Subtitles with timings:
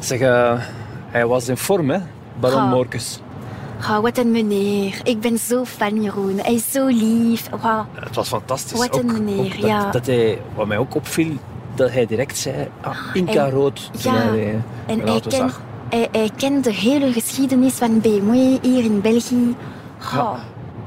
[0.00, 0.52] Zeg, uh,
[1.10, 1.98] hij was in vorm, hè,
[2.40, 2.70] Baron Oh.
[2.70, 3.20] Morcus.
[3.80, 5.00] Oh, wat een meneer.
[5.02, 6.38] Ik ben zo fan, Jeroen.
[6.42, 7.48] Hij is zo lief.
[7.50, 7.84] Wow.
[7.94, 8.78] Het was fantastisch.
[8.78, 9.90] Wat een Ook- meneer, ook dat, ja.
[9.90, 11.32] dat hij, wat mij ook opviel,
[11.74, 15.60] dat hij direct zei, ah, Inca En- rood, ja, hij En hij auto kent, zag.
[15.88, 18.32] hij, hij kent de hele geschiedenis van BMW
[18.62, 19.56] hier in België.
[20.00, 20.12] Oh.
[20.12, 20.34] Ja.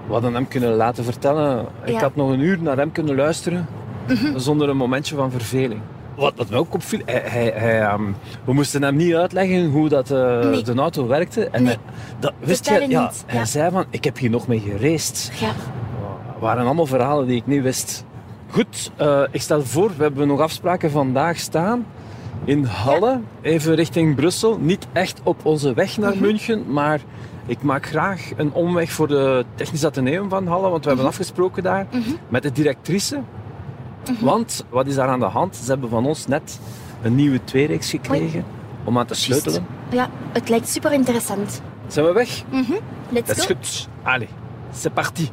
[0.07, 1.66] We hadden hem kunnen laten vertellen.
[1.84, 2.00] Ik Ja.
[2.00, 3.68] had nog een uur naar hem kunnen luisteren,
[4.07, 4.38] Mhm.
[4.39, 5.82] zonder een momentje van verveling.
[6.16, 8.02] Wat, wat mij ook opviel, hij, hij, hij, ehm,
[8.45, 10.62] we moesten hem niet uitleggen hoe dat, eh, Nee.
[10.62, 11.48] de auto werkte.
[11.48, 11.77] En Nee.
[12.20, 13.45] dat, wist je, ja, niet, hij ja.
[13.45, 15.31] zei van, ik heb hier nog mee geraced.
[15.39, 15.48] Ja.
[15.48, 18.05] Het waren allemaal verhalen die ik niet wist.
[18.49, 21.86] Goed, eh, ik stel voor, we hebben nog afspraken vandaag staan.
[22.45, 24.58] In Halle, even richting Brussel.
[24.61, 26.22] Niet echt op onze weg naar Mhm.
[26.22, 27.02] München, maar
[27.45, 31.64] ik maak graag een omweg voor de Technisch Atheneum van Halle, want we hebben afgesproken
[31.64, 32.09] daar Mhm.
[32.30, 33.20] met de directrice.
[34.20, 35.55] Want, wat is daar aan de hand?
[35.55, 36.59] Ze hebben van ons net
[37.02, 38.44] een nieuwe tweereeks gekregen
[38.84, 39.66] om aan te sleutelen.
[39.91, 41.61] ja, het lijkt super interessant.
[41.88, 42.44] Zijn we weg?
[42.52, 42.72] Mhm.
[43.09, 43.53] Let's Dat is go.
[43.53, 43.88] goed.
[44.03, 44.30] Allez,
[44.73, 45.30] c'est parti.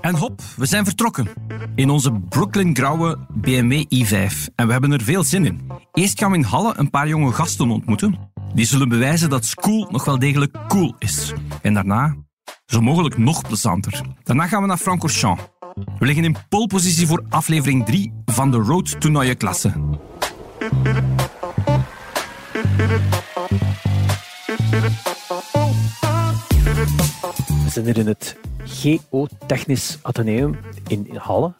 [0.00, 1.28] En hop, we zijn vertrokken.
[1.74, 4.52] In onze Brooklyn grauwe BMW i5.
[4.54, 5.70] En we hebben er veel zin in.
[5.92, 8.18] Eerst gaan we in Halle een paar jonge gasten ontmoeten.
[8.54, 11.32] Die zullen bewijzen dat school nog wel degelijk cool is.
[11.62, 12.14] En daarna,
[12.72, 14.00] zo mogelijk nog plezanter.
[14.22, 15.42] Daarna gaan we naar Francorchamps.
[15.98, 19.72] We liggen in polepositie voor aflevering 3 van de Road to Neue Klasse.
[27.64, 30.56] We zijn hier in het Geotechnisch Atheneum
[30.86, 31.52] in Halle.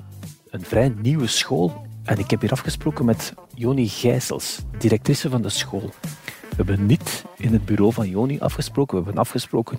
[0.51, 1.87] Een vrij nieuwe school.
[2.05, 5.93] En ik heb hier afgesproken met Joni Gijsels, directrice van de school.
[6.57, 8.99] We hebben niet in het bureau van Joni afgesproken.
[8.99, 9.79] We hebben afgesproken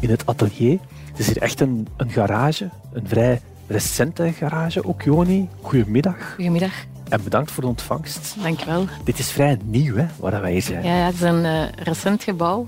[0.00, 0.78] in het atelier.
[1.10, 2.68] Het is hier echt een, een garage.
[2.92, 4.84] Een vrij recente garage.
[4.84, 6.16] Ook Joni, goedemiddag.
[6.34, 6.72] Goedemiddag,
[7.08, 8.34] En bedankt voor de ontvangst.
[8.42, 8.86] dankjewel.
[9.04, 10.84] Dit is vrij nieuw, hè, waar wij hier zijn.
[10.84, 12.66] Ja, ja, het is een eh, recent gebouw.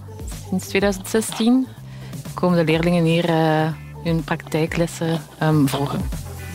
[0.49, 1.67] Sinds 2016
[2.34, 3.72] komen de leerlingen hier eh,
[4.05, 6.00] hun praktijklessen ehm, volgen.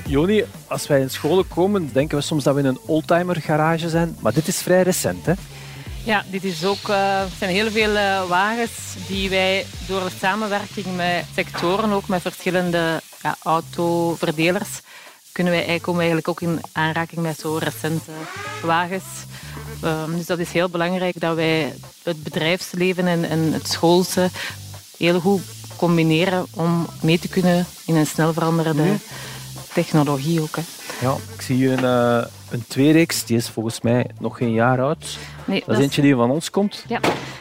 [0.07, 3.89] Joni, als wij in scholen komen, denken we soms dat we in een oldtimer garage
[3.89, 4.15] zijn.
[4.19, 5.33] Maar dit is vrij recent, hè?
[6.05, 8.71] Ja, dit is ook, het zijn heel veel eh, wagens
[9.07, 14.69] die wij door de samenwerking met sectoren, ook met verschillende ja, autoverdelers,
[15.31, 18.11] kunnen wij, eigenlijk- komen eigenlijk ook in aanraking met zo recente
[18.63, 19.03] wagens.
[19.81, 24.29] Ehm, dus dat is heel belangrijk dat wij het bedrijfsleven en, en het schoolse
[24.97, 25.41] heel goed
[25.75, 28.95] combineren om mee te kunnen in een snel veranderende
[29.73, 30.55] technologie ook.
[30.55, 30.61] Hè.
[31.01, 33.25] Ja, ik zie een, eh, een tweereeks.
[33.25, 35.17] Die is volgens mij nog geen jaar oud.
[35.45, 36.85] Nee, Dat is eentje die van ons komt.
[36.87, 36.99] Ja,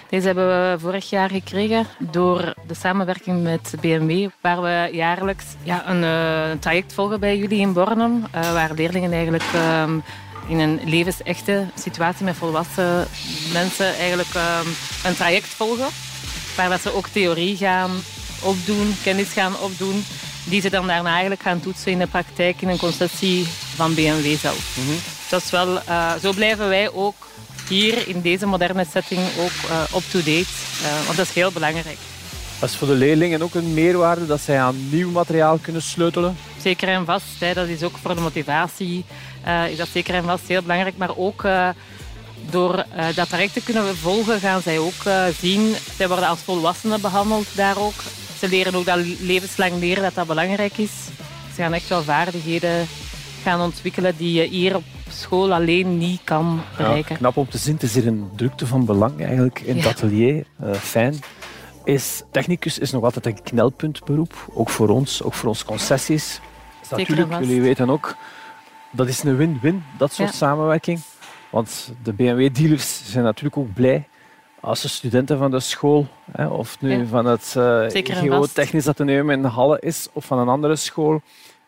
[0.08, 5.88] deze hebben we vorig jaar gekregen door de samenwerking met BMW, waar we jaarlijks ja,
[5.88, 9.98] een, eh, een traject volgen bij jullie in Bornem, eh, waar leerlingen eigenlijk ehm,
[10.48, 13.06] in een levensechte situatie met volwassen
[13.52, 14.66] mensen eigenlijk ehm,
[15.04, 15.88] een traject volgen,
[16.56, 17.90] waar dat ze ook theorie gaan
[18.42, 20.04] opdoen, kennis gaan opdoen,
[20.44, 23.46] die ze dan daarna eigenlijk gaan toetsen in de praktijk in een concessie
[23.76, 24.76] van BMW zelf.
[25.30, 27.14] Dat is wel, eh, zo blijven wij ook
[27.68, 30.46] hier in deze moderne setting ook eh, up-to-date.
[30.82, 31.98] eh, want dat is heel belangrijk.
[32.58, 36.36] Dat is voor de leerlingen ook een meerwaarde dat zij aan nieuw materiaal kunnen sleutelen.
[36.62, 37.24] Zeker en vast.
[37.38, 39.04] Hè, dat is ook voor de motivatie
[39.70, 40.96] is dat zeker en vast heel belangrijk.
[40.96, 41.46] Maar ook
[42.50, 42.84] door
[43.14, 45.02] dat traject te kunnen volgen, gaan zij ook
[45.40, 45.74] zien.
[45.96, 48.02] Zij worden als volwassenen behandeld daar ook.
[48.38, 50.90] Ze leren ook dat levenslang leren dat dat belangrijk is.
[51.54, 52.88] Ze gaan echt wel vaardigheden
[53.42, 57.12] gaan ontwikkelen die je hier op school alleen niet kan bereiken.
[57.12, 57.74] Ja, knap om te zien.
[57.74, 59.90] Het is hier een drukte van belang eigenlijk in het Ja.
[59.90, 60.44] atelier.
[60.60, 61.14] Eh, fijn.
[61.84, 64.32] Is, technicus is nog altijd een knelpuntberoep.
[64.54, 66.40] Ook voor ons, ook voor onze concessies.
[66.82, 68.16] Zeker natuurlijk, jullie weten ook,
[68.90, 70.34] dat is een win-win, dat soort Ja.
[70.34, 71.00] samenwerking.
[71.50, 74.08] Want de BMW-dealers zijn natuurlijk ook blij
[74.60, 77.06] als de studenten van de school, hè, of nu Ja.
[77.06, 81.14] van het eh Zeker en Geotechnisch Atheneum in Halle is, of van een andere school,
[81.14, 81.20] eh,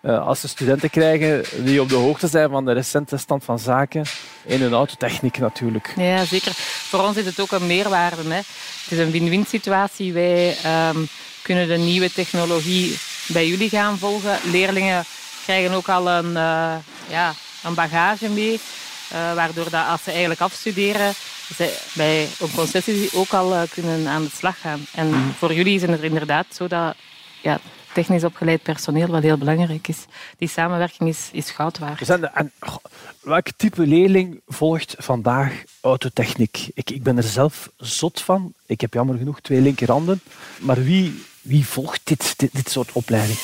[0.04, 4.04] als ze studenten krijgen die op de hoogte zijn van de recente stand van zaken
[4.46, 5.92] in hun autotechniek natuurlijk.
[5.96, 6.52] Ja, zeker.
[6.88, 8.22] Voor ons is het ook een meerwaarde.
[8.28, 8.34] Hè.
[8.34, 10.12] Het is een win-win situatie.
[10.12, 10.98] Wij ehm,
[11.42, 14.38] kunnen de nieuwe technologie bij jullie gaan volgen.
[14.50, 15.04] Leerlingen
[15.44, 16.74] krijgen ook al een, eh,
[17.08, 18.60] ja, een bagage mee,
[19.08, 21.12] eh, waardoor dat als ze eigenlijk afstuderen,
[21.56, 24.86] ze bij een concessie ook al eh, kunnen aan de slag gaan.
[24.94, 26.94] En voor jullie is het inderdaad zo dat
[27.40, 27.58] ja,
[27.94, 30.04] technisch opgeleid personeel wel heel belangrijk is.
[30.38, 32.08] Die samenwerking is, is goud waard.
[32.08, 32.84] En, goh,
[33.20, 36.68] welk type leerling volgt vandaag autotechniek?
[36.74, 38.52] Ik, ik ben er zelf zot van.
[38.66, 40.20] Ik heb jammer genoeg twee linkerhanden.
[40.58, 43.38] Maar wie, wie volgt dit, dit, dit soort opleiding?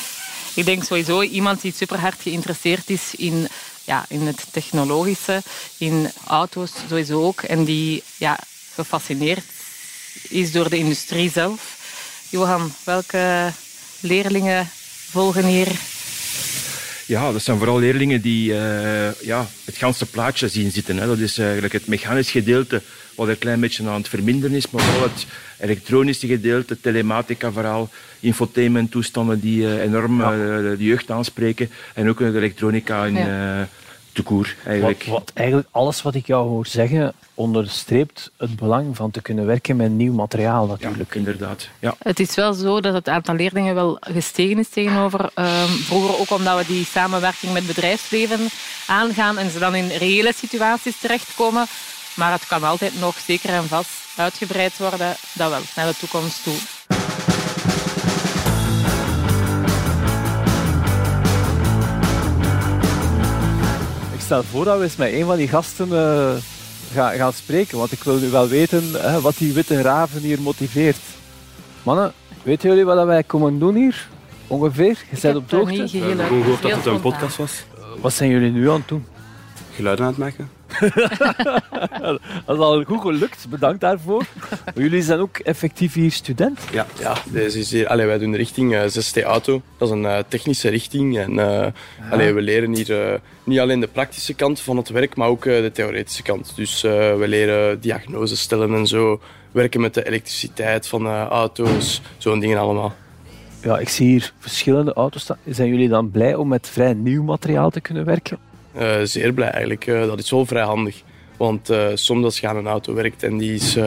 [0.55, 3.49] Ik denk sowieso iemand die super hard geïnteresseerd is in
[3.85, 5.43] ja, in het technologische,
[5.79, 7.43] in auto's sowieso ook.
[7.43, 8.38] En die ja,
[8.75, 9.44] gefascineerd
[10.29, 11.79] is door de industrie zelf.
[12.29, 13.53] Johan, welke
[14.00, 14.69] leerlingen
[15.11, 15.69] volgen hier?
[17.06, 20.97] Ja, dat zijn vooral leerlingen die uh, ja, het ganse plaatje zien zitten.
[20.97, 21.06] Hè.
[21.06, 22.82] Dat is eigenlijk het mechanisch gedeelte
[23.14, 25.26] wat een klein beetje aan het verminderen is, maar vooral het
[25.58, 27.88] elektronische gedeelte, telematica vooral,
[28.20, 30.32] infotainment toestanden die uh, enorm ja.
[30.32, 30.38] uh,
[30.79, 33.69] de jeugd aanspreken en ook de elektronica in ja.
[34.67, 35.05] Eigenlijk.
[35.05, 39.46] Wat, wat, eigenlijk alles wat ik jou hoor zeggen onderstreept het belang van te kunnen
[39.46, 41.12] werken met nieuw materiaal natuurlijk.
[41.12, 41.69] Ja, inderdaad.
[41.78, 41.94] Ja.
[41.99, 46.31] Het is wel zo dat het aantal leerlingen wel gestegen is tegenover um, vroeger, ook
[46.31, 48.49] omdat we die samenwerking met bedrijfsleven
[48.87, 51.67] aangaan en ze dan in reële situaties terechtkomen.
[52.14, 56.43] Maar het kan altijd nog zeker en vast uitgebreid worden, dat wel, naar de toekomst
[56.43, 56.56] toe.
[64.31, 66.32] Stel voor dat we eens met een van die gasten uh,
[66.93, 70.41] gaan, gaan spreken, want ik wil nu wel weten hè, wat die witte raven hier
[70.41, 70.99] motiveert.
[71.82, 72.12] Mannen,
[72.43, 74.09] weten jullie wat wij komen doen hier?
[74.47, 75.05] Ongeveer?
[75.11, 75.82] Je bent op de hoogte?
[75.82, 77.65] Ik heb gehoord dat het een podcast was.
[78.00, 79.06] Wat zijn jullie nu aan het doen?
[79.75, 80.60] Geluiden aan het maken.
[82.46, 84.25] dat is al goed gelukt, bedankt daarvoor.
[84.64, 86.61] Maar jullie zijn ook effectief hier student?
[86.72, 89.62] Ja, ja deze is hier, allee, wij doen de richting uh, 6T Auto.
[89.78, 91.19] Dat is een uh, technische richting.
[91.19, 91.72] En, uh, ja.
[92.11, 95.70] allee, we leren hier niet alleen de praktische kant van het werk, maar ook de
[95.72, 96.52] theoretische kant.
[96.56, 99.20] Dus we leren diagnose stellen en zo.
[99.50, 102.94] Werken met de elektriciteit van auto's, zo'n dingen allemaal.
[103.62, 105.38] Ja, ik zie hier verschillende auto's staan.
[105.49, 108.50] Zijn jullie dan blij om met vrij nieuw materiaal te kunnen werken?
[108.76, 109.87] Uh, zeer blij eigenlijk.
[109.87, 111.02] Uh, dat is wel vrij handig.
[111.37, 113.78] Want uh, soms als je aan een auto werkt en die is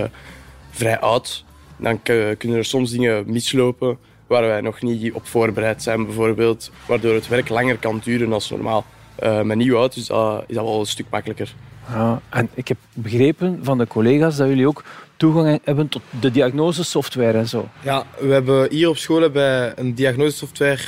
[0.72, 1.46] vrij oud,
[1.78, 2.02] dan
[2.38, 3.98] kunnen er soms dingen mislopen
[4.28, 6.72] waar wij nog niet op voorbereid zijn bijvoorbeeld.
[6.88, 8.86] Waardoor het werk langer kan duren dan normaal.
[9.44, 11.54] met nieuwe auto's is dat, is dat wel een stuk makkelijker.
[11.90, 14.84] Ja, en ik heb begrepen van de collega's dat jullie ook
[15.18, 17.70] toegang hebben tot de diagnosesoftware en zo.
[17.82, 20.82] Ja, we hebben hier op school hebben een diagnosesoftware,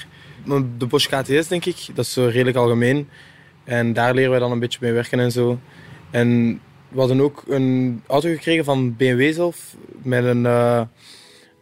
[0.78, 1.88] de Bosch KTS denk ik.
[1.94, 3.10] Dat is zo redelijk algemeen.
[3.66, 5.60] En daar leren wij dan een beetje mee werken en zo.
[6.12, 6.60] En
[6.90, 9.76] we hadden ook een auto gekregen van BMW zelf.
[10.02, 10.82] Met een, uh,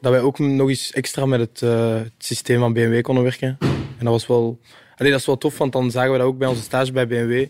[0.02, 3.58] dat wij ook nog eens extra met het, uh, het, systeem van BMW konden werken.
[3.98, 4.60] En dat was wel,
[4.98, 7.08] allee, dat is wel tof, want dan zagen we dat ook bij onze stage bij
[7.08, 7.46] BMW.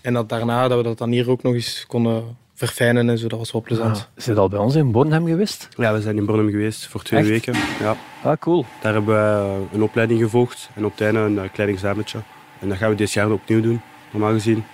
[0.00, 3.28] En dat daarna dat we dat dan hier ook nog eens konden verfijnen en zo.
[3.28, 3.96] Dat was wel plezant.
[3.96, 5.68] Ah, is het al bij ons in Bornhem geweest?
[5.76, 7.28] Ja, we zijn in Bornhem geweest voor twee Echt?
[7.28, 7.54] weken.
[7.80, 7.96] Ja.
[8.22, 8.64] Ah, cool.
[8.80, 12.18] Daar hebben we een opleiding gevolgd en op het einde een klein examentje.
[12.60, 13.80] En dat gaan we dit jaar opnieuw doen
[14.16, 14.64] normaal gezien.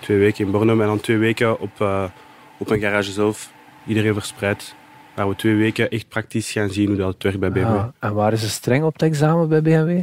[0.00, 2.04] Twee weken in Bornhem en dan twee weken op, uh,
[2.58, 3.52] op een garage zelf.
[3.86, 4.74] Iedereen verspreid.
[5.14, 7.66] Waar we twee weken echt praktisch gaan zien hoe dat werkt bij BMW.
[7.66, 10.00] Ah, en waren ze streng op het examen bij BMW?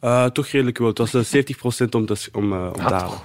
[0.00, 0.88] Uh, toch redelijk wel.
[0.88, 3.18] Het was 70% om te, om, uh, om te halen.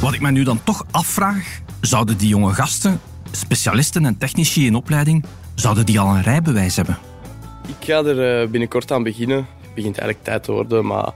[0.00, 3.00] Wat ik me nu dan toch afvraag, zouden die jonge gasten,
[3.30, 5.24] specialisten en technici in opleiding,
[5.54, 6.98] zouden die al een rijbewijs hebben?
[7.66, 9.36] Ik ga er binnenkort aan beginnen.
[9.36, 11.12] Het begint eigenlijk tijd te worden, maar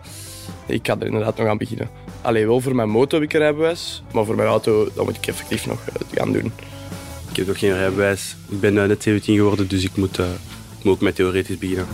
[0.66, 2.05] ik ga er inderdaad nog aan beginnen.
[2.22, 5.16] Alleen wel voor mijn motor heb ik een rijbewijs, maar voor mijn auto dat moet
[5.16, 5.78] ik effectief nog
[6.14, 6.52] gaan doen.
[7.30, 8.36] Ik heb nog geen rijbewijs.
[8.48, 10.26] Ik ben net 17 geworden, dus ik moet, uh,
[10.78, 11.86] ik moet ook met theoretisch beginnen.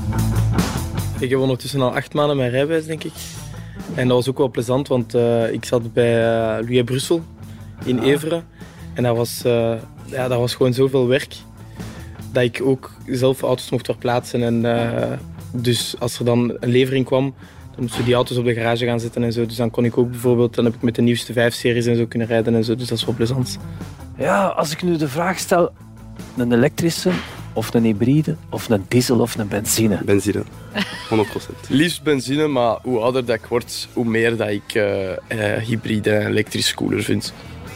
[1.19, 3.13] Ik heb ondertussen al acht maanden mijn rijbewijs, denk ik.
[3.95, 7.23] En dat was ook wel plezant, want uh, ik zat bij uh, Louis Brussel
[7.85, 8.07] in ah.
[8.07, 8.47] Everen.
[8.95, 9.75] En dat was, uh,
[10.05, 11.35] ja, dat was gewoon zoveel werk
[12.33, 14.43] dat ik ook zelf auto's mocht verplaatsen.
[14.43, 14.63] En,
[15.53, 17.35] dus als er dan een levering kwam,
[17.73, 19.47] dan moesten we die auto's op de garage gaan zetten en zo.
[19.47, 21.97] Dus dan kon ik ook bijvoorbeeld, dan heb ik met de nieuwste vijf series en
[21.97, 22.75] zo kunnen rijden en zo.
[22.75, 23.59] Dus dat is wel plezant.
[24.19, 25.73] Ja, als ik nu de vraag stel,
[26.37, 27.11] een elektrische
[27.53, 30.01] of een hybride of een diesel of een benzine?
[30.05, 30.45] Benzine, 100%.
[31.69, 35.17] Liefst benzine, maar hoe ouder dat ik word, hoe meer dat ik uh, uh,
[35.57, 37.33] hybride en elektrisch cooler vind.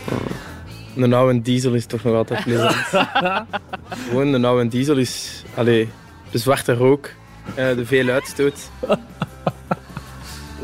[0.09, 1.03] Uh.
[1.03, 2.75] Een oude diesel is toch nog altijd plezant.
[4.09, 5.89] Gewoon een oude diesel is, allee,
[6.31, 7.11] de zwarte rook,
[7.55, 8.71] de veel uitstoot.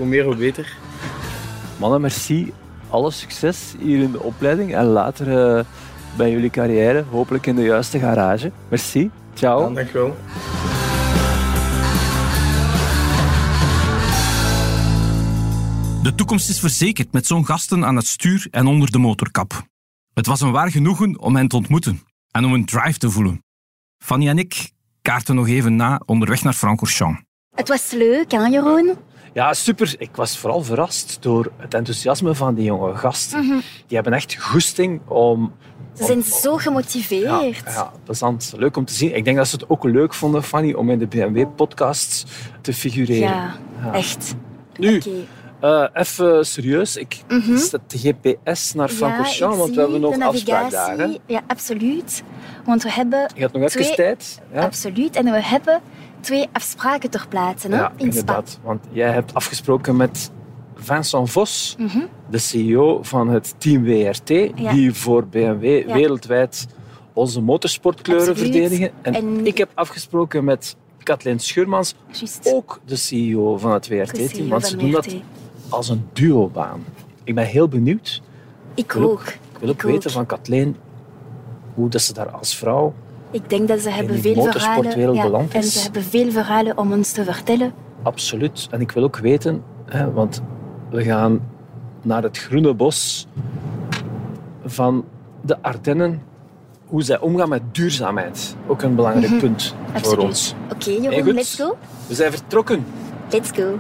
[0.03, 0.77] Hoe meer, hoe beter.
[1.79, 2.53] Mannen, merci.
[2.89, 5.65] Alle succes hier in de opleiding en later uh,
[6.17, 8.53] bij jullie carrière, hopelijk in de juiste garage.
[8.69, 9.11] Merci.
[9.35, 9.69] Ciao.
[9.69, 10.17] Ja, dankjewel.
[16.03, 19.63] De toekomst is verzekerd met zo'n gasten aan het stuur en onder de motorkap.
[20.15, 23.45] Het was een waar genoegen om hen te ontmoeten en om een drive te voelen.
[23.99, 24.71] Fanny en ik
[25.03, 27.21] kaarten nog even na onderweg naar Francorchamps.
[27.55, 28.97] Het was leuk, hè, Jeroen?
[29.33, 29.95] Ja, super.
[29.99, 33.45] Ik was vooral verrast door het enthousiasme van die jonge gasten.
[33.47, 33.59] Mhm.
[33.87, 35.53] Die hebben echt goesting om...
[35.95, 37.23] Ze zijn zo gemotiveerd.
[37.65, 38.53] Ja, ja, plezant.
[38.57, 39.17] Leuk om te zien.
[39.17, 42.25] Ik denk dat ze het ook leuk vonden, Fanny, om in de BMW-podcasts
[42.61, 43.29] te figureren.
[43.29, 44.35] Ja, echt.
[44.79, 45.03] Nu.
[45.61, 47.23] Eh, even serieus, ik
[47.55, 50.99] zet de GPS naar Francorchamps, want we hebben nog afspraak daar.
[50.99, 51.17] Hè?
[51.27, 52.23] Ja, absoluut.
[52.65, 53.31] Want we hebben...
[53.35, 54.41] Je hebt nog even twee- tijd.
[54.53, 55.17] Ja, Absoluut.
[55.17, 55.81] En we hebben
[56.23, 58.05] twee afspraken ter plaatse hè, ja in Spa.
[58.05, 58.59] inderdaad.
[58.63, 60.31] Want jij hebt afgesproken met
[60.75, 61.99] Vincent Vos, Mhm.
[62.31, 64.73] de CEO van het team WRT, Ja.
[64.73, 65.95] die voor BMW Ja.
[65.95, 66.67] wereldwijd
[67.13, 68.53] onze motorsportkleuren Absoluut.
[68.53, 68.91] verdedigen.
[69.03, 72.51] En, En- ik heb afgesproken met Kathleen Schurmans, Juist.
[72.53, 75.15] ook de CEO van het WRT-team, CEO want ze doen dat
[75.69, 76.85] als een duobaan.
[77.25, 78.23] Ik ben heel benieuwd.
[78.75, 79.27] Ik wil ook- ook.
[79.29, 80.17] Ik wil ook Ik weten ook.
[80.17, 80.77] van Kathleen
[81.75, 82.95] hoe dat ze daar als vrouw
[83.33, 85.15] Ik denk dat ze hebben veel verhalen.
[85.15, 87.73] Ja, en ze hebben veel verhalen om ons te vertellen.
[88.03, 88.69] Absoluut.
[88.71, 90.43] En ik wil ook weten, hè, want
[90.91, 91.41] we gaan
[92.03, 93.27] naar het groene bos
[94.65, 95.05] van
[95.41, 96.23] de Ardennen.
[96.87, 98.57] Hoe zij omgaan met duurzaamheid.
[98.67, 100.25] Ook een belangrijk punt voor Absoluut.
[100.25, 100.55] ons.
[100.73, 101.33] Oké, Jeroen, goed.
[101.33, 101.77] let's go.
[102.07, 102.85] We zijn vertrokken.
[103.31, 103.79] Let's go.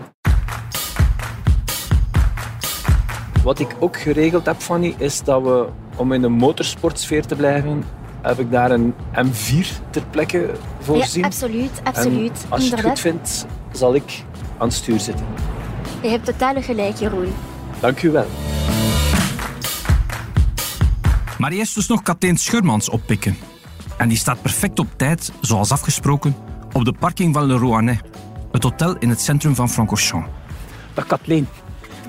[3.45, 5.67] Wat ik ook geregeld heb, Fanny, is dat we,
[5.97, 7.85] om in de motorsportsfeer te blijven,
[8.23, 10.51] heb ik daar een M4 ter plekke
[10.81, 11.21] voorzien.
[11.21, 12.45] Ja, absoluut, En absoluut.
[12.49, 14.25] als je het goed vindt, zal ik
[14.59, 15.27] aan het stuur zitten.
[16.03, 17.33] Je hebt totaal gelijk, Jeroen.
[17.81, 18.27] Dank u wel.
[21.39, 23.37] Maar eerst dus nog Kathleen Schurmans oppikken.
[23.97, 26.37] En die staat perfect op tijd, zoals afgesproken,
[26.73, 27.99] op de parking van Le Rouennais.
[28.53, 30.29] Het hotel in het centrum van Francorchamps.
[30.95, 31.49] Dag Kathleen.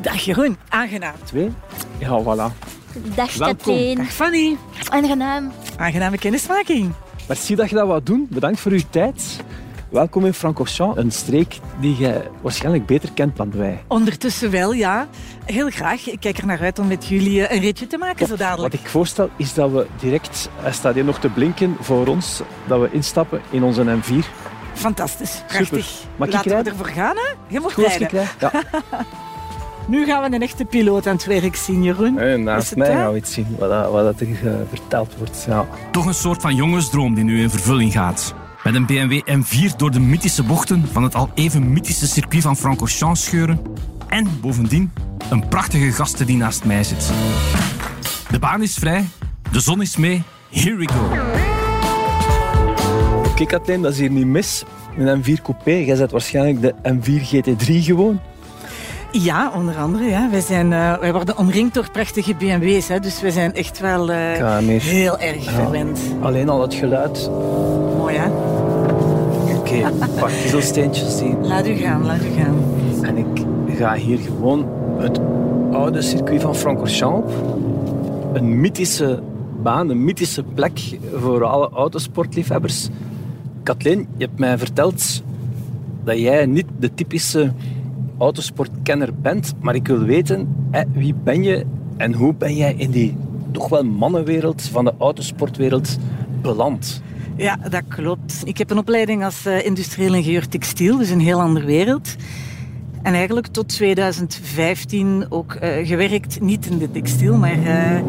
[0.02, 1.14] Dag Jeroen, aangenaam.
[1.24, 1.50] Twee.
[1.98, 2.72] Ja, voilà.
[3.16, 3.58] Dag Welkom.
[3.58, 3.96] Kathleen.
[3.98, 4.58] Dag Fanny.
[4.90, 5.52] Aangenaam.
[5.84, 6.92] Aangename kennismaking.
[7.28, 8.28] Merci dat je dat wou doen.
[8.30, 9.40] Bedankt voor uw tijd.
[9.90, 13.84] Welkom in Francorchamps, een streek die je waarschijnlijk beter kent dan wij.
[13.88, 15.08] Ondertussen wel, ja.
[15.46, 16.10] Heel graag.
[16.10, 18.74] Ik kijk er naar uit om met jullie eh, een ritje te maken zo dadelijk.
[18.74, 22.42] Wat ik voorstel is dat we direct, hij staat hier nog te blinken voor ons,
[22.68, 24.26] dat we instappen in onze M4.
[24.74, 25.44] Fantastisch.
[25.48, 26.04] Prachtig.
[26.16, 26.72] Mag ik Laten we rijden?
[26.72, 27.34] ervoor gaan, hè?
[27.48, 28.12] Je mag Goed ik?
[28.12, 28.52] Ja.
[29.88, 32.44] Nu gaan we een echte piloot aan het werk zien, Jeroen.
[32.44, 35.46] Naast het, mij gaan we iets zien, wat, dat- wat dat er eh, verteld wordt.
[35.48, 35.66] Ja.
[35.92, 38.34] Toch een soort van jongensdroom die nu in vervulling gaat.
[38.64, 42.58] Met een BMW M4 door de mythische bochten van het al even mythische circuit van
[42.58, 43.60] Francorchamps scheuren.
[44.08, 44.92] En bovendien
[45.30, 47.12] een prachtige gasten die naast mij zit.
[48.32, 49.06] De baan is vrij,
[49.52, 50.24] de zon is mee.
[50.52, 51.18] Here we go.
[53.30, 54.64] Oké Kathleen, dat is hier niet mis.
[54.98, 58.20] Een M4 Coupé, jij zet waarschijnlijk de M4 GT3 gewoon.
[59.22, 60.04] Ja, onder andere.
[60.04, 60.30] Ja.
[60.30, 64.12] Wij, zijn, eh, wij worden omringd door prachtige BMW's, hè, dus we zijn echt wel
[64.12, 66.00] eh, Ja, heel erg verwend.
[66.22, 67.30] Alleen al het geluid.
[67.98, 68.30] Mooi, hè?
[69.58, 71.48] Oké, een paar kiezelsteentjes zien.
[71.48, 72.56] Laat u gaan, laat u gaan.
[73.02, 73.46] En ik
[73.78, 74.68] ga hier gewoon
[74.98, 75.20] het
[75.72, 77.58] oude circuit van Francorchamps op.
[78.34, 79.22] Een mythische
[79.62, 80.80] baan, een mythische plek
[81.16, 82.90] voor alle autosportliefhebbers.
[83.64, 85.22] Kathleen, je hebt mij verteld
[86.04, 87.52] dat jij niet de typische
[88.24, 91.66] autosportkenner bent, maar ik wil weten, hè, wie ben je
[91.98, 93.16] en hoe ben jij in die
[93.52, 95.98] toch wel mannenwereld van de autosportwereld
[96.42, 97.02] beland?
[97.36, 98.42] Ja, dat klopt.
[98.44, 102.16] Ik heb een opleiding als eh, industrieel ingenieur textiel, dus een heel andere wereld.
[103.02, 108.02] En eigenlijk tot 2015 ook eh, gewerkt, niet in de textiel, maar eh,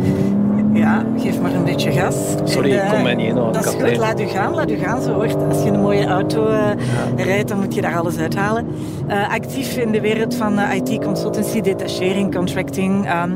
[0.85, 2.14] ja, geef maar een beetje gas.
[2.45, 4.71] Sorry, En, ik eh, kon mij niet inhouden, Dat is goed, laat u gaan, laat
[4.71, 5.03] u gaan.
[5.03, 5.35] Zo hoort.
[5.49, 6.71] Als je een mooie auto eh,
[7.17, 8.67] rijdt, dan moet je daar alles uithalen.
[9.07, 13.07] Eh, actief in de wereld van eh, IT-consultancy, detachering, contracting.
[13.07, 13.31] Ehm,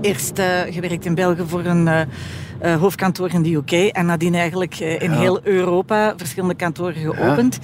[0.00, 2.00] eerst eh, gewerkt in België voor een eh,
[2.58, 5.18] eh, hoofdkantoor in de UK en nadien eigenlijk eh, in Ja.
[5.18, 7.58] heel Europa verschillende kantoren geopend.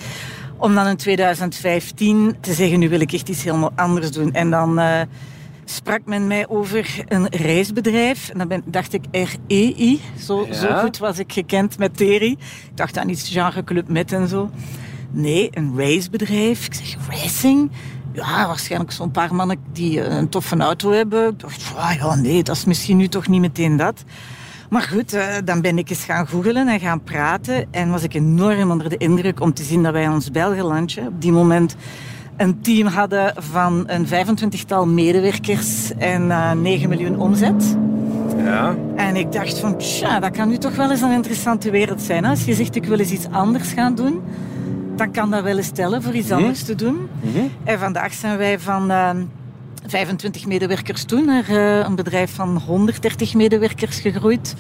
[0.59, 4.33] Om dan in 2015 te zeggen, nu wil ik echt iets helemaal anders doen.
[4.35, 5.01] En dan eh,
[5.71, 8.29] sprak men mij over een reisbedrijf.
[8.29, 10.01] En dan ben, dacht ik REI.
[10.25, 10.55] Zo, Ja.
[10.55, 12.31] zo goed was ik gekend met Terry.
[12.31, 12.39] Ik
[12.77, 14.51] dacht aan iets genre Club Met en zo.
[15.11, 16.67] Nee, een racebedrijf.
[16.67, 17.71] Ik zeg, racing?
[18.13, 21.29] Ja, waarschijnlijk zo'n paar mannen die eh, een toffe auto hebben.
[21.29, 24.05] Ik dacht, "Ah, ja, nee, dat is misschien nu toch niet meteen dat.
[24.71, 27.67] Maar goed, eh, dan ben ik eens gaan googelen en gaan praten.
[27.71, 31.21] En was ik enorm onder de indruk om te zien dat wij ons Belgenlandje op
[31.21, 31.77] die moment
[32.37, 37.77] een team hadden van een 25-tal medewerkers en eh 9 miljoen omzet.
[38.37, 38.77] Ja.
[38.97, 42.25] En ik dacht van, tja, dat kan nu toch wel eens een interessante wereld zijn.
[42.25, 44.23] Als je zegt, ik wil eens iets anders gaan doen,
[44.97, 47.09] dan kan dat wel eens tellen voor iets anders te doen.
[47.65, 49.11] En vandaag zijn wij van eh,
[49.87, 54.55] 25 medewerkers toen naar eh, een bedrijf van 130 medewerkers gegroeid.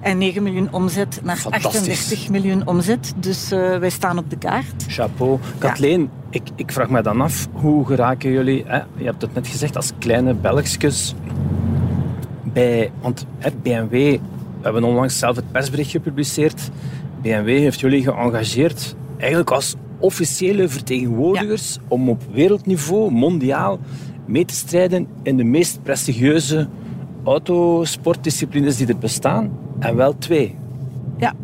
[0.00, 1.80] En 9 miljoen omzet naar Fantastisch.
[1.80, 3.12] 38 miljoen omzet.
[3.16, 4.84] Dus eh, wij staan op de kaart.
[4.86, 5.38] Chapeau.
[5.58, 9.46] Kathleen, ik, ik vraag me dan af, hoe geraken jullie, hè, je hebt het net
[9.46, 11.14] gezegd, als kleine Belgskes
[12.42, 14.18] bij, want hè, BMW, we
[14.62, 16.70] hebben onlangs zelf het persbericht gepubliceerd,
[17.22, 23.78] BMW heeft jullie geëngageerd eigenlijk als officiële vertegenwoordigers om op wereldniveau, mondiaal,
[24.26, 26.68] mee te strijden in de meest prestigieuze
[27.24, 29.50] autosportdisciplines die er bestaan.
[29.80, 30.56] En wel twee.
[31.18, 31.34] Ja.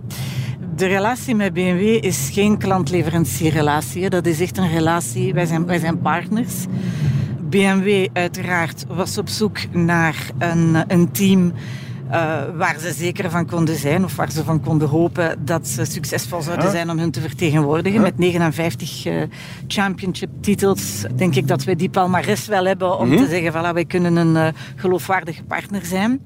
[0.76, 4.10] De relatie met BMW is geen klant-leverancierrelatie.
[4.10, 5.34] Dat is echt een relatie.
[5.34, 6.66] Wij zijn, wij zijn partners.
[7.50, 11.52] BMW uiteraard was op zoek naar een, een team
[12.10, 15.84] uh, waar ze zeker van konden zijn of waar ze van konden hopen dat ze
[15.84, 18.00] succesvol zouden zijn om hun te vertegenwoordigen.
[18.00, 19.22] Met 59 uh,
[19.66, 23.24] championship titels denk ik dat we die palmares wel hebben om mm -hmm.
[23.24, 26.20] te zeggen, voilà, wij kunnen een uh, geloofwaardige partner zijn.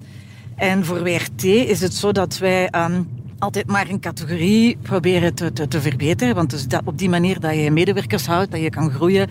[0.60, 5.52] En voor WRT is het zo dat wij um, altijd maar een categorie proberen te,
[5.52, 6.34] te, te verbeteren.
[6.34, 9.28] Want dus dat, op die manier dat je medewerkers houdt, dat je kan groeien,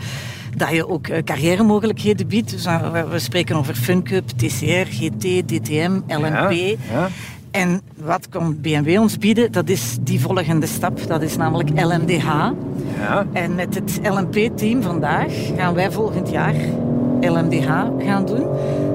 [0.58, 2.50] dat je ook carrière-mogelijkheden biedt.
[2.50, 6.00] Dus we, we spreken over FunCup, TCR, GT, DTM.
[6.08, 7.10] Ja, ja.
[7.52, 9.52] En wat komt BMW ons bieden?
[9.52, 11.08] Dat is die volgende stap.
[11.08, 12.26] Dat is namelijk LMDH.
[13.00, 13.26] Ja.
[13.34, 16.56] En met het LMP-team vandaag gaan wij volgend jaar
[17.22, 17.68] LMDH
[18.00, 18.48] gaan doen.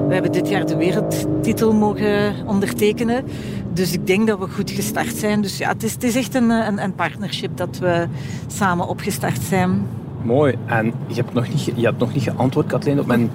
[0.07, 3.25] We hebben dit jaar de wereldtitel mogen ondertekenen.
[3.73, 5.41] Dus ik denk dat we goed gestart zijn.
[5.41, 8.07] Dus ja, het is, het is echt een, een, een partnership dat we
[8.47, 9.87] samen opgestart zijn.
[10.23, 10.55] Mooi.
[10.65, 13.31] En je hebt nog niet, je hebt nog niet geantwoord, Kathleen, op mijn,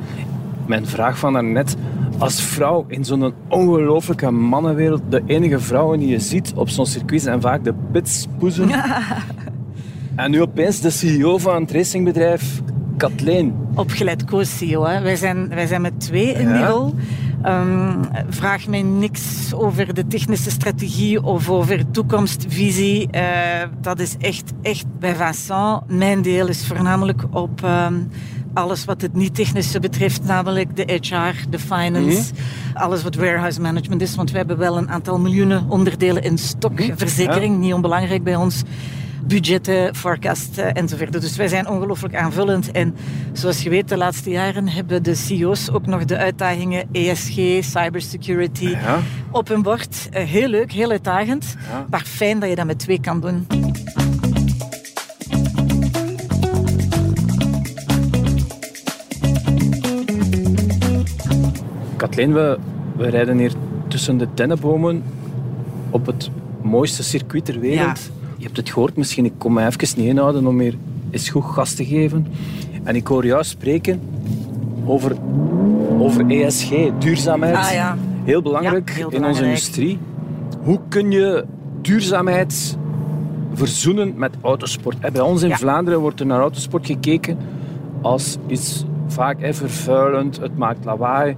[0.66, 1.76] mijn vraag van daarnet.
[2.18, 7.22] Als vrouw in zo'n ongelooflijke mannenwereld, de enige vrouwen die je ziet op zo'n circuit
[7.22, 8.68] zijn vaak de pitspoezen.
[8.68, 9.02] Ja.
[10.16, 12.62] En nu opeens de CEO van het racingbedrijf,
[13.00, 13.54] Kathleen.
[13.74, 14.82] Opgeleid co-CEO.
[14.82, 16.56] Wij zijn, wij zijn met twee in ja.
[16.56, 16.94] die rol.
[17.46, 23.08] Um, vraag mij niks over de technische strategie of over toekomstvisie.
[23.14, 23.22] Uh,
[23.80, 25.80] dat is echt, echt bij Vincent.
[25.86, 28.08] Mijn deel is voornamelijk op um,
[28.54, 32.76] alles wat het niet-technische betreft, namelijk de HR, de finance, mm.
[32.76, 34.14] alles wat warehouse management is.
[34.14, 36.80] Want we hebben wel een aantal miljoenen onderdelen in stok.
[36.80, 36.98] Mm.
[36.98, 38.62] Verzekering, niet onbelangrijk bij ons
[39.26, 41.12] budgetten, forecasten enzovoort.
[41.12, 42.70] Dus wij zijn ongelooflijk aanvullend.
[42.70, 42.94] En
[43.32, 48.68] zoals je weet, de laatste jaren hebben de CEO's ook nog de uitdagingen ESG, cybersecurity
[48.68, 48.98] ja.
[49.30, 50.08] op hun bord.
[50.10, 51.56] Heel leuk, heel uitdagend.
[51.70, 51.86] Ja.
[51.90, 53.46] Maar fijn dat je dat met twee kan doen.
[61.96, 62.58] Kathleen, we,
[62.96, 63.52] we rijden hier
[63.88, 65.02] tussen de dennenbomen
[65.90, 66.30] op het
[66.62, 68.10] mooiste circuit ter wereld.
[68.12, 70.74] Ja je hebt het gehoord misschien, ik kom me even niet inhouden om hier
[71.10, 72.26] eens goed gas te geven.
[72.82, 74.00] En ik hoor jou spreken
[74.84, 75.16] over,
[75.98, 77.56] over ESG, duurzaamheid.
[77.56, 77.96] Ah, ja.
[78.24, 79.98] Heel belangrijk Ja, heel in onze industrie.
[80.62, 81.44] Hoe kun je
[81.80, 82.76] duurzaamheid
[83.54, 85.12] verzoenen met autosport?
[85.12, 85.56] Bij ons in Ja.
[85.56, 87.38] Vlaanderen wordt er naar autosport gekeken
[88.00, 91.36] als iets vaak hè, vervuilend, het maakt lawaai.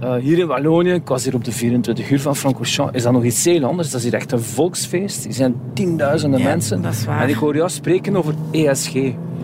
[0.00, 3.12] Eh, hier in Wallonië, ik was hier op de 24 uur van Francorchamps, is dat
[3.12, 3.90] nog iets heel anders.
[3.90, 5.24] Dat is hier echt een volksfeest.
[5.24, 6.82] Er zijn tienduizenden Ja, mensen.
[6.82, 7.22] dat is waar.
[7.22, 8.92] En ik hoor jou spreken over ESG.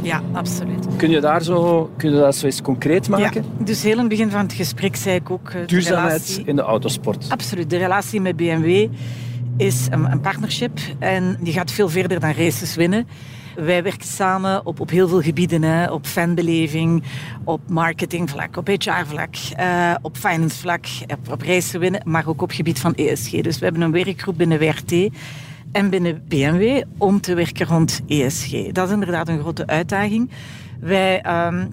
[0.03, 0.87] Ja, absoluut.
[0.97, 3.43] Kun je, daar zo, kun je dat zo eens concreet maken?
[3.59, 5.49] Ja, dus heel in het begin van het gesprek zei ik ook...
[5.49, 7.27] eh, de Duurzaamheid relatie- in de autosport.
[7.29, 7.71] Absoluut.
[7.71, 8.87] De relatie met BMW
[9.57, 13.07] is een, een partnership en die gaat veel verder dan races winnen.
[13.57, 15.63] Wij werken samen op, op heel veel gebieden.
[15.63, 15.91] Hè.
[15.91, 17.03] Op fanbeleving,
[17.45, 22.79] op marketingvlak, op HR-vlak, eh, op finance-vlak, op, op racen winnen, maar ook op gebied
[22.79, 23.31] van ESG.
[23.31, 24.93] Dus we hebben een werkgroep binnen WRT
[25.73, 28.73] en binnen BMW om te werken rond ESG.
[28.73, 30.31] Dat is inderdaad een grote uitdaging.
[30.81, 31.67] Wij ehm,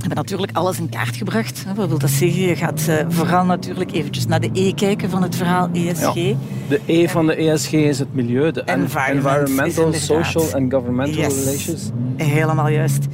[0.00, 1.64] hebben natuurlijk alles in kaart gebracht.
[1.76, 2.40] Wat wil dat zeggen?
[2.42, 6.14] Je gaat eh, vooral natuurlijk eventjes naar de E kijken van het verhaal ESG.
[6.14, 6.34] Ja.
[6.68, 11.44] De E van de ESG is het milieu, de Environment environmental, social and governmental Yes.
[11.44, 11.90] relations.
[12.16, 13.06] Helemaal juist.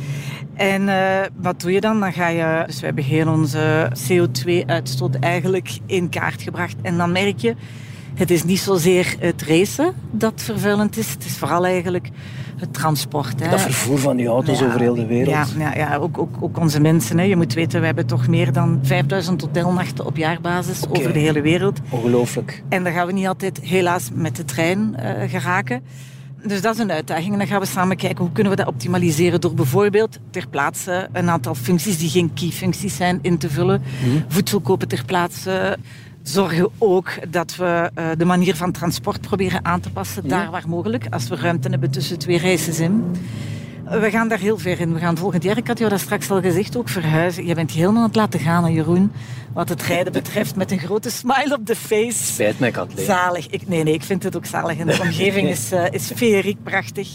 [0.54, 2.00] En eh, wat doe je dan?
[2.00, 6.74] Dan ga je, dus we hebben heel onze CO2-uitstoot eigenlijk in kaart gebracht.
[6.82, 7.54] En dan merk je,
[8.16, 11.10] het is niet zozeer het racen dat vervuilend is.
[11.10, 12.08] Het is vooral eigenlijk
[12.56, 13.40] het transport.
[13.40, 13.50] Hè.
[13.50, 15.28] Dat vervoer van die auto's Ja, over heel de wereld.
[15.28, 17.18] Ja, ja, ja ook, ook, ook onze mensen.
[17.18, 17.24] Hè.
[17.24, 21.40] Je moet weten, we hebben toch meer dan 5000 hotelnachten op jaarbasis over de hele
[21.40, 21.80] wereld.
[21.88, 22.62] Ongelooflijk.
[22.68, 25.82] En daar gaan we niet altijd helaas met de trein eh, geraken.
[26.46, 27.32] Dus dat is een uitdaging.
[27.32, 31.08] En dan gaan we samen kijken hoe kunnen we dat optimaliseren door bijvoorbeeld ter plaatse
[31.12, 33.82] een aantal functies die geen key functies zijn in te vullen.
[34.28, 35.78] Voedsel kopen ter plaatse.
[36.28, 40.68] Zorgen ook dat we eh, de manier van transport proberen aan te passen, daar waar
[40.68, 43.16] mogelijk, als we ruimte hebben tussen twee races in.
[43.90, 44.92] We gaan daar heel ver in.
[44.92, 47.46] We gaan volgend jaar, ik had jou dat straks al gezegd, ook verhuizen.
[47.46, 49.12] Je bent helemaal aan het laten gaan, hè, Jeroen.
[49.52, 52.24] Wat het rijden betreft, met een grote smile op de face.
[52.24, 53.06] Spijt mij, Kathleen.
[53.06, 53.46] Zalig.
[53.48, 54.78] Ik, nee, nee, ik vind het ook zalig.
[54.78, 57.08] En de omgeving is, eh is feeriek, prachtig.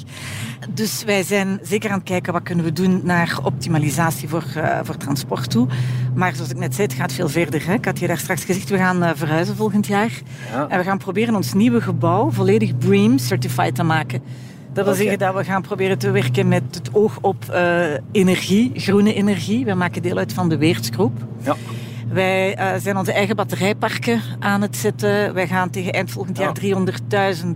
[0.70, 4.80] Dus wij zijn zeker aan het kijken wat kunnen we doen naar optimalisatie voor, eh,
[4.84, 5.68] voor transport toe.
[6.14, 7.66] Maar zoals ik net zei, het gaat veel verder.
[7.66, 7.74] Hè.
[7.74, 10.12] Ik had je daar straks gezegd, we gaan eh, verhuizen volgend jaar.
[10.52, 10.68] Ja.
[10.70, 14.22] En we gaan proberen ons nieuwe gebouw volledig BREEAM certified te maken.
[14.74, 18.72] Dat wil zeggen dat we gaan proberen te werken met het oog op eh, energie,
[18.76, 19.66] groene energie.
[19.66, 21.26] We maken deel uit van de Weertsgroep.
[21.44, 21.56] Ja.
[22.10, 25.34] Wij eh, zijn onze eigen batterijparken aan het zetten.
[25.34, 27.48] Wij gaan tegen eind volgend jaar 300.000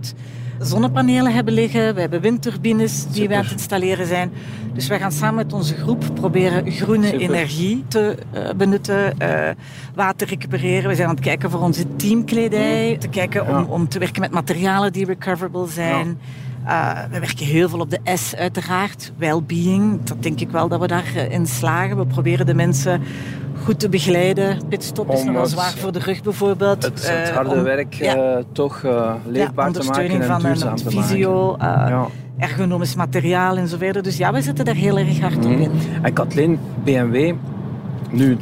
[0.60, 1.94] zonnepanelen hebben liggen.
[1.94, 3.28] We hebben windturbines die Super.
[3.28, 4.32] wij aan het installeren zijn.
[4.72, 7.20] Dus wij gaan samen met onze groep proberen groene Super.
[7.20, 9.54] energie te eh, benutten, eh,
[9.94, 10.88] water recupereren.
[10.88, 13.62] We zijn aan het kijken voor onze teamkledij, te kijken om, Ja.
[13.62, 16.18] om te werken met materialen die recoverable zijn.
[16.66, 20.02] Eh, we werken heel veel op de S uiteraard, well-being.
[20.04, 21.96] Dat denk ik wel dat we daarin slagen.
[21.96, 23.02] We proberen de mensen
[23.64, 24.58] goed te begeleiden.
[24.68, 26.82] Pitstop is Om nog wel het- zwaar voor de rug bijvoorbeeld.
[26.82, 28.14] Het, het Eh, harde om- werk ja.
[28.14, 32.06] eh, toch eh, ja, leefbaar te maken ondersteuning en van duurzaam te visio, eh, Ja.
[32.38, 34.02] ergonomisch materiaal en zo verder.
[34.02, 35.60] Dus ja, we zitten daar heel erg hard op Mhm.
[35.60, 35.70] in.
[36.02, 37.34] En Kathleen, BMW,
[38.10, 38.36] nu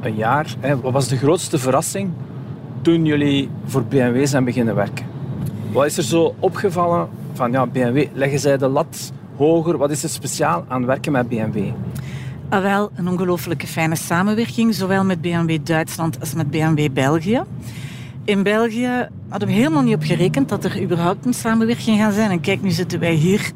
[0.00, 2.10] een jaar, hè, wat was de grootste verrassing
[2.82, 5.06] toen jullie voor BMW zijn beginnen werken?
[5.72, 9.78] Wat is er zo opgevallen van ja, BMW, leggen zij de lat hoger?
[9.78, 11.58] Wat is er speciaal aan werken met BMW?
[12.48, 17.42] Ah, wel, een ongelooflijke fijne samenwerking, zowel met BMW Duitsland als met BMW België.
[18.24, 22.30] In België hadden we helemaal niet op gerekend dat er überhaupt een samenwerking gaat zijn.
[22.30, 23.52] En kijk, nu zitten wij hier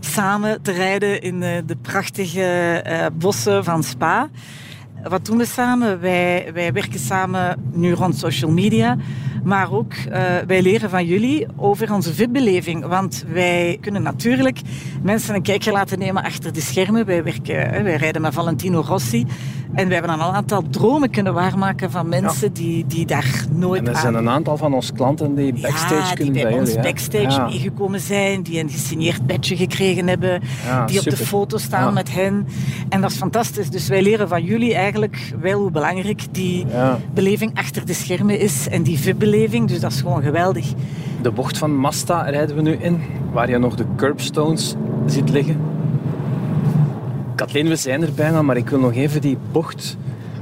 [0.00, 4.28] samen te rijden in eh, de prachtige eh, bossen van Spa.
[5.08, 6.00] Wat doen we samen?
[6.00, 8.96] Wij, wij werken samen nu rond social media.
[9.44, 12.86] Maar ook, eh, wij leren van jullie over onze VIP-beleving.
[12.86, 14.60] Want wij kunnen natuurlijk
[15.02, 17.06] mensen een kijkje laten nemen achter de schermen.
[17.06, 19.26] Wij, werken, wij rijden met Valentino Rossi.
[19.72, 23.44] En wij hebben dan al een aantal dromen kunnen waarmaken van mensen die, die daar
[23.50, 26.34] nooit En er aan zijn een aantal van onze klanten die backstage ja, die kunnen
[26.34, 26.84] bij bij ons jullie.
[26.84, 27.46] backstage Ja.
[27.46, 30.40] meegekomen zijn, die een gesigneerd badge gekregen hebben,
[30.86, 32.46] die op de foto staan met hen.
[32.88, 33.70] En dat is fantastisch.
[33.70, 34.91] Dus wij leren van jullie eigenlijk
[35.40, 36.98] wel hoe belangrijk die Ja.
[37.14, 39.68] beleving achter de schermen is en die VIP-beleving.
[39.68, 40.72] Dus dat is gewoon geweldig.
[41.22, 43.00] De bocht van Masta rijden we nu in,
[43.32, 44.74] waar je nog de curbstones
[45.06, 45.60] ziet liggen.
[47.34, 49.96] Kathleen, we zijn er bijna, maar ik wil nog even die bocht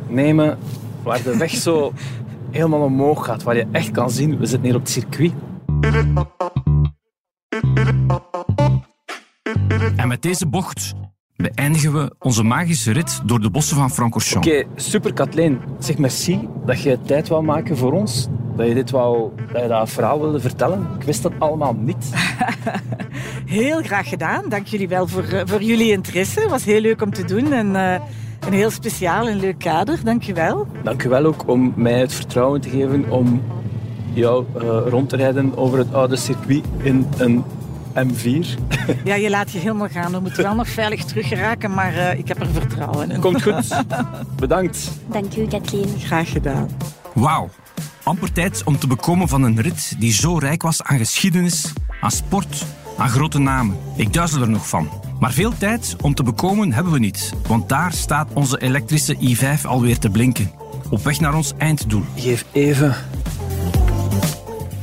[0.08, 0.58] nemen
[1.02, 1.92] waar de weg zo
[2.50, 5.32] helemaal omhoog gaat, waar je echt kan zien, we zitten hier op het circuit.
[9.96, 10.92] En met deze bocht
[11.42, 14.46] beëindigen we onze magische rit door de bossen van Francorchamps.
[14.46, 15.60] Oké, super Kathleen.
[15.78, 18.28] Zeg merci dat je tijd wou maken voor ons.
[18.56, 20.86] Dat je dit wou, dat je dat verhaal wilde vertellen.
[20.98, 22.10] Ik wist dat allemaal niet.
[23.46, 24.48] Heel graag gedaan.
[24.48, 26.40] Dank jullie wel voor, eh, voor jullie interesse.
[26.40, 28.00] Het was heel leuk om te doen en eh,
[28.46, 29.98] een heel speciaal en leuk kader.
[30.04, 30.66] Dank je wel.
[30.82, 33.42] Dank u wel ook om mij het vertrouwen te geven om
[34.12, 37.44] jou eh, rond te rijden over het oude circuit in een
[37.94, 38.46] M4.
[39.04, 40.12] Ja, je laat je helemaal gaan.
[40.12, 43.20] We moeten wel nog veilig terug geraken, maar eh, ik heb er vertrouwen in.
[43.20, 43.82] Komt goed.
[44.36, 44.90] Bedankt.
[45.06, 45.88] Dank u, Kathleen.
[45.98, 46.68] Graag gedaan.
[47.14, 47.50] Wauw.
[48.02, 52.10] Amper tijd om te bekomen van een rit die zo rijk was aan geschiedenis, aan
[52.10, 52.64] sport,
[52.98, 53.76] aan grote namen.
[53.96, 54.88] Ik duizel er nog van.
[55.20, 59.62] Maar veel tijd om te bekomen hebben we niet, want daar staat onze elektrische i5
[59.62, 60.50] alweer te blinken.
[60.90, 62.02] Op weg naar ons einddoel.
[62.16, 62.96] Geef even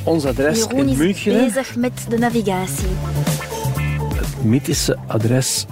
[0.08, 1.34] ons adres Jeroen in is München.
[1.34, 1.46] hè.
[1.46, 2.88] bezig met de navigatie.
[4.16, 5.66] Het mythische adres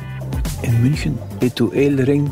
[0.61, 1.19] in München.
[1.37, 2.31] Petuelring.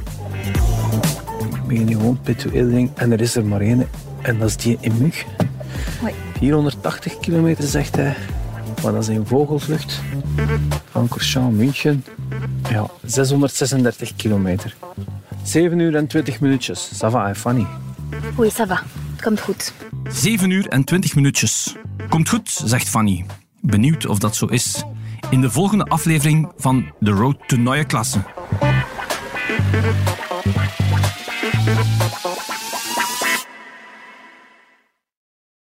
[1.53, 2.89] Ik ben gewoon Petuelring.
[2.95, 3.87] En er is er maar één.
[4.21, 5.27] En dat is die in München.
[5.99, 6.13] Hoi.
[6.37, 8.15] 480 kilometer, zegt hij.
[8.83, 10.01] Maar dat is in vogelvlucht.
[10.91, 12.05] Van München.
[12.69, 14.75] Ja, 636 kilometer.
[15.43, 16.91] 7 uur en 20 minuutjes.
[17.03, 17.65] Ça va, Fanny?
[18.37, 18.81] Oui, ça va.
[19.11, 19.73] Het komt goed.
[20.09, 21.75] 7 uur en 20 minuutjes.
[22.13, 23.25] Komt goed, zegt Fanny.
[23.61, 24.83] Benieuwd of dat zo is.
[25.29, 28.23] In de volgende aflevering van The Road to Neue Klasse.